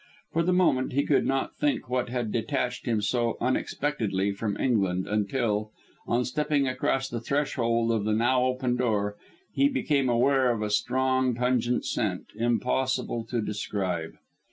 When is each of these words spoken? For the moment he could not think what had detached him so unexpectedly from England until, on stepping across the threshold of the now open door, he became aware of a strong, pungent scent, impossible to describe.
For 0.33 0.41
the 0.41 0.51
moment 0.51 0.93
he 0.93 1.03
could 1.05 1.27
not 1.27 1.55
think 1.57 1.87
what 1.87 2.09
had 2.09 2.31
detached 2.31 2.87
him 2.87 3.03
so 3.03 3.37
unexpectedly 3.39 4.31
from 4.31 4.57
England 4.57 5.05
until, 5.07 5.69
on 6.07 6.25
stepping 6.25 6.67
across 6.67 7.07
the 7.07 7.21
threshold 7.21 7.91
of 7.91 8.03
the 8.05 8.13
now 8.15 8.45
open 8.45 8.75
door, 8.77 9.15
he 9.53 9.69
became 9.69 10.09
aware 10.09 10.49
of 10.49 10.63
a 10.63 10.71
strong, 10.71 11.35
pungent 11.35 11.85
scent, 11.85 12.31
impossible 12.35 13.25
to 13.25 13.43
describe. 13.43 14.13